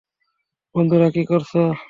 [0.75, 1.61] বন্ধুরা, কি করছো?